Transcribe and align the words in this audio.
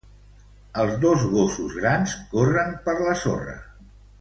Els 0.83 0.95
dos 1.03 1.25
gossos 1.35 1.75
grans 1.81 2.17
corren 2.35 2.75
per 2.89 2.99
la 3.07 3.17
sorra. 3.25 3.59